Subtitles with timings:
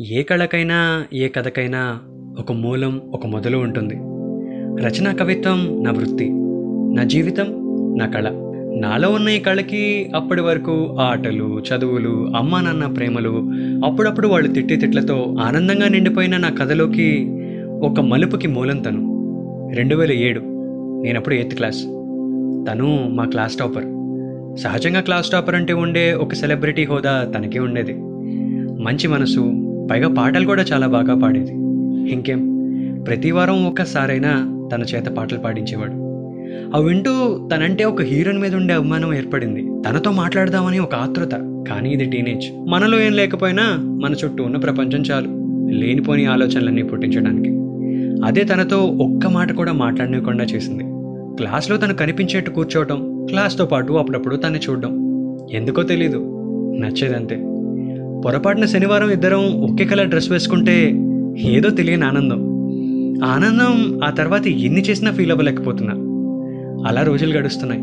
[0.00, 2.00] ఏ కళకైనా ఏ కథకైనా
[2.38, 3.94] ఒక మూలం ఒక మొదలు ఉంటుంది.
[4.84, 6.28] రచనా కవిత్వం నా వృత్తి
[6.96, 7.46] నా జీవితం
[7.98, 8.28] నా కళ.
[8.80, 13.50] నాలో ఉన్న ఈ కళకి అప్పటి వరకు ఆటలు చదువులు అమ్మా నాన్న ప్రేమలు
[13.84, 17.28] అప్పుడప్పుడు వాళ్ళు తిట్టి తిట్లతో ఆనందంగా నిండిపోయిన నా కథలోకి
[17.82, 19.00] ఒక మలుపుకి మూలం తను.
[19.76, 20.40] రెండు వేల ఏడు
[21.04, 21.84] నేనప్పుడు ఎయిత్ క్లాస్.
[22.70, 23.84] తను మా క్లాస్ టాపర్.
[24.58, 27.92] సహజంగా క్లాస్ టాపర్ అంటే ఉండే ఒక సెలబ్రిటీ హోదా తనకే ఉండేది.
[28.82, 31.52] మంచి మనసు పైగా పాటలు కూడా చాలా బాగా పాడేది.
[32.12, 32.56] ఇంకేం?
[33.08, 36.06] ప్రతి వారం ఒక్కసారైనా తన చేత పాటలు పాడించేవాడు.
[36.74, 39.82] అవి వింటూ తనంటే ఒక హీరోయిన్ మీద ఉండే అభిమానం ఏర్పడింది.
[39.88, 42.70] తనతో మాట్లాడదామని ఒక ఆతృత కానీ ఇది టీనేజ్.
[42.70, 45.28] మనలో ఏం లేకపోయినా మన చుట్టూ ఉన్న ప్రపంచం చాలు
[45.70, 47.50] లేనిపోని ఆలోచనలన్నీ పుట్టించడానికి.
[48.24, 50.84] అదే తనతో ఒక్క మాట కూడా మాట్లాడనివ్వకుండా చేసింది.
[51.36, 54.92] క్లాస్లో తను కనిపించేట్టు కూర్చోవటం క్లాస్తో పాటు అప్పుడప్పుడు తన్ని చూడడం.
[55.52, 56.18] ఎందుకో తెలీదు.
[56.80, 57.36] నచ్చేదంతే.
[58.24, 60.92] పొరపాటున శనివారం ఇద్దరం ఒకే కలర్ డ్రెస్ వేసుకుంటే
[61.38, 62.36] ఏదో తెలియని ఆనందం.
[63.24, 65.94] ఆనందం ఆ తర్వాత ఎన్ని చేసినా ఫీల్ అవ్వలేకపోతున్నా.
[66.88, 67.82] అలా రోజులు గడుస్తున్నాయి.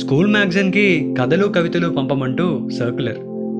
[0.00, 3.16] స్కూల్ మ్యాగజైన్కి కథలు కవితలు పంపమంటూ సర్క్యులర్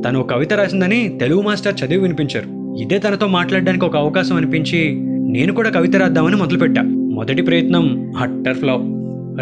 [0.07, 2.77] తను కవిత రాసిందని తెలుగు మాస్టర్ చదివి వినిపించారు.
[2.83, 4.95] ఇదే తనతో మాట్లాడడానికి ఒక అవకాశం అనిపించి
[5.33, 6.83] నేను కూడా కవిత రాద్దామని మొదలుపెట్టా.
[6.83, 8.83] మొదటి ప్రయత్నం హట్టర్ ఫ్లాప్.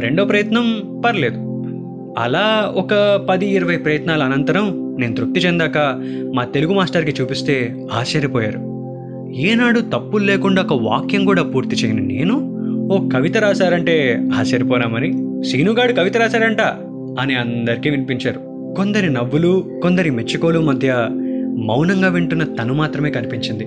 [0.03, 1.52] రెండో ప్రయత్నం పర్లేదు.
[2.19, 5.79] అలా ఒక పది ఇరవై ప్రయత్నాల అనంతరం నేను తృప్తి చెందాక
[6.35, 8.59] మా తెలుగు మాస్టర్కి చూపిస్తే ఆశ్చర్యపోయారు.
[9.37, 12.53] ఏనాడు తప్పులు లేకుండా ఒక వాక్యం కూడా పూర్తి చేయను నేను
[12.93, 15.13] ఓ కవిత రాశారంటే ఆశ్చర్యపోనామని
[15.45, 16.61] సీనుగాడు కవిత రాశారంట
[17.21, 18.39] అని అందరికీ వినిపించారు.
[18.77, 21.09] కొందరి నవ్వులు కొందరి మెచ్చుకోలు మధ్య
[21.59, 23.67] మౌనంగా వింటున్న తను మాత్రమే కనిపించింది.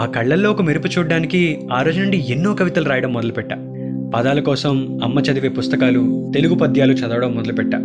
[0.00, 3.56] ఆ కళ్ళల్లో ఒక మెరుపు చూడడానికి ఆ రోజు నుండి ఎన్నో కవితలు రాయడం మొదలుపెట్టా.
[4.14, 7.78] పదాల కోసం అమ్మ చదివే పుస్తకాలు తెలుగు పద్యాలు చదవడం మొదలుపెట్టా.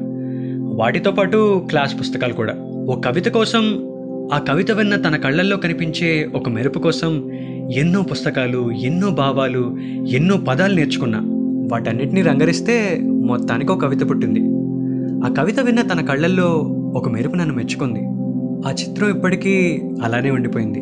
[0.60, 2.54] వాటితో పాటు క్లాస్ పుస్తకాలు కూడా.
[2.90, 3.90] ఓ కవిత కోసం
[4.34, 7.32] ఆ కవిత విన్న తన కళ్ళల్లో కనిపించే ఒక మెరుపు కోసం
[7.72, 9.78] ఎన్నో పుస్తకాలు ఎన్నో భావాలు
[10.10, 11.20] ఎన్నో పదాలు నేర్చుకున్నా.
[11.72, 14.40] వాటన్నిటిని రంగరిస్తే మొత్తానికి ఒక కవిత పుట్టింది.
[15.26, 16.48] ఆ కవిత విన్న తన కళ్ళల్లో
[16.96, 18.00] ఒక మెరుపు నన్ను మెచ్చుకుంది.
[18.68, 20.80] ఆ చిత్రం ఇప్పటికీ అలానే ఉండిపోయింది.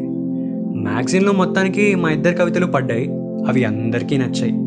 [0.79, 3.09] మ్యాగజైన్లో మొత్తానికి మా ఇద్దరు కవితలు పడ్డాయి.
[3.47, 4.66] అవి అందరికీ నచ్చాయి.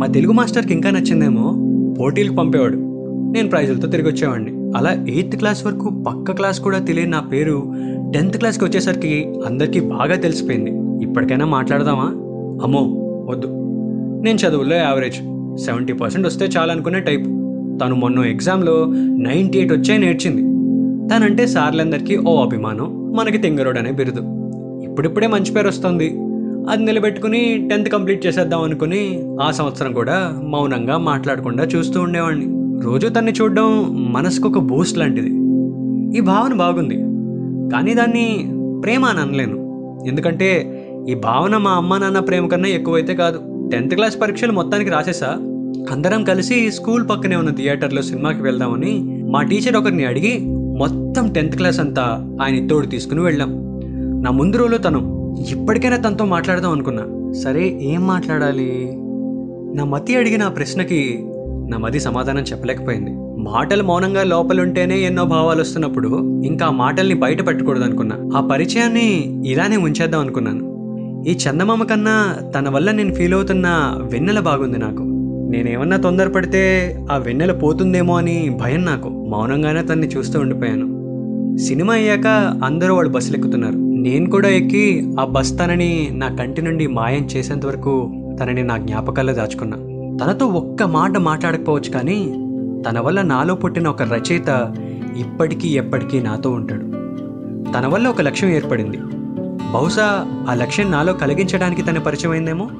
[0.00, 1.54] మా తెలుగు మాస్టర్కి ఇంకా నచ్చిందేమో
[2.00, 2.76] పోటీలకు పంపేవాడు.
[3.34, 7.74] నేను ప్రైజులతో తిరిగి వచ్చేవాడిని అలా ఎయిత్ క్లాస్ వరకు పక్క క్లాస్ కూడా తెలియని నా పేరు
[8.14, 10.70] టెన్త్ క్లాస్కి వచ్చేసరికి అందరికీ బాగా తెలిసిపోయింది.
[11.04, 12.06] ఇప్పటికైనా మాట్లాడదామా?
[12.62, 12.80] అమ్మో
[13.30, 13.48] వద్దు.
[14.24, 15.16] నేను చదువుల్లో యావరేజ్
[15.64, 17.26] సెవెంటీ పర్సెంట్ వస్తే చాలనుకునే టైప్.
[17.82, 20.42] తను మొన్న ఎగ్జామ్లో నైంటీ ఎయిట్ వచ్చే నేర్చింది.
[21.14, 24.20] తనంటే సార్లందరికీ ఓ అభిమానం మనకి తెంగరోడ్ అనే బిరుదు.
[24.90, 26.08] ఇప్పుడిప్పుడే మంచి పేరు వస్తుంది.
[26.68, 32.46] అది నిలబెట్టుకుని టెన్త్ కంప్లీట్ చేసేద్దాం అనుకుని ఆ సంవత్సరం కూడా మౌనంగా మాట్లాడకుండా చూస్తూ ఉండేవాడిని.
[32.82, 35.28] రోజు తన్ని చూడడం మనసుకు ఒక బూస్ట్ లాంటిది.
[36.18, 36.94] ఈ భావన బాగుంది.
[37.72, 38.52] కానీ దాన్ని
[38.84, 39.56] ప్రేమ అని అనలేను.
[40.08, 40.76] ఎందుకంటే
[41.08, 43.68] ఈ భావన మా అమ్మ నాన్న ప్రేమ కన్నా ఎక్కువైతే కాదు.
[43.72, 45.26] టెన్త్ క్లాస్ పరీక్షలు మొత్తానికి రాసేసా.
[45.90, 50.38] అందరం కలిసి స్కూల్ పక్కనే ఉన్న థియేటర్లో సినిమాకి వెళ్దామని మా టీచర్ ఒకరిని అడిగి
[50.78, 53.50] మొత్తం టెన్త్ క్లాస్ అంతా ఆయన తోడు తీసుకుని వెళ్ళాం.
[54.22, 57.32] నా ముందు రోజులో తను ఇప్పటికైనా తనతో మాట్లాడదాం అనుకున్నా.
[57.32, 58.90] సరే ఏం మాట్లాడాలి?
[59.74, 61.24] నా మతి అడిగిన ఆ ప్రశ్నకి
[61.68, 63.10] నా మది సమాధానం చెప్పలేకపోయింది.
[63.42, 69.76] మాటలు మౌనంగా లోపలుంటేనే ఎన్నో భావాలు వస్తున్నప్పుడు ఇంకా ఆ మాటల్ని బయట పెట్టకూడదు అనుకున్నా ఆ పరిచయాన్ని ఇలానే
[69.76, 70.70] ఉంచేద్దాం అనుకున్నాను.
[71.28, 75.02] ఈ చందమామ కన్నా తన వల్ల నేను ఫీల్ అవుతున్న వెన్నెల బాగుంది నాకు.
[75.50, 79.08] నేనేమన్నా తొందరపడితే ఆ వెన్నెల పోతుందేమో అని భయం నాకు.
[79.08, 81.00] మౌనంగానే తన్ని చూస్తూ ఉండిపోయాను.
[81.58, 82.26] సినిమా అయ్యాక
[82.64, 87.66] అందరూ వాళ్ళు బస్సులు ఎక్కుతున్నారు నేను కూడా ఎక్కి ఆ బస్ తనని నా కంటి నుండి మాయం చేసేంత
[87.66, 89.76] వరకు తనని నా జ్ఞాపకాల్లో దాచుకున్నా.
[90.24, 92.34] తనతో ఒక్క మాట మాట్లాడకపోవచ్చు కానీ
[92.88, 94.74] తన వల్ల నాలో పుట్టిన ఒక రచయిత
[95.16, 96.84] ఇప్పటికీ ఎప్పటికీ నాతో ఉంటాడు.
[97.72, 98.98] తన వల్ల ఒక లక్ష్యం ఏర్పడింది.
[99.72, 102.70] బహుశా ఆ లక్ష్యం నాలో కలిగించడానికి తన పరిచయం అయిందేమో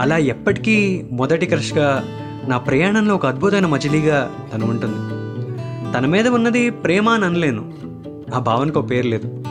[0.00, 2.04] అలా ఎప్పటికీ మొదటి క్రష్గా
[2.48, 4.96] నా ప్రయాణంలో ఒక అద్భుతమైన మజిలీగా తను ఉంటుంది.
[5.94, 7.72] తన మీద ఉన్నది ప్రేమ అని అనలేను.
[8.34, 9.41] ఆ భావనకు ఒక పేరు లేదు.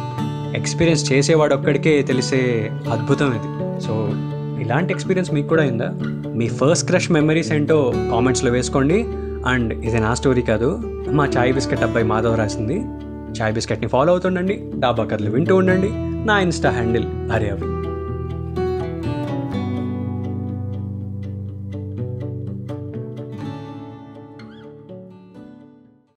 [0.56, 3.82] ఎక్స్పీరియన్స్ చేసేవాడు ఒక్కడికే తెలిసే అద్భుతం ఇది.
[3.82, 4.10] సో
[4.62, 5.90] ఇలాంటి ఎక్స్పీరియన్స్ మీకు కూడా అయిందా
[6.28, 9.06] మీ ఫస్ట్ క్రష్ మెమరీస్ ఏంటో కామెంట్స్లో వేసుకోండి.
[9.46, 10.80] అండ్ ఇది నా స్టోరీ కాదు
[11.10, 12.78] మా చాయ్ బిస్కెట్ అబ్బాయి మాధవ్ రాసింది.
[13.42, 15.90] చాయ్ బిస్కెట్ని ఫాలో అవుతుండండి డాబా కథలు వింటూ ఉండండి.
[16.28, 17.91] నా ఇన్స్టా హ్యాండిల్ అరే అవి.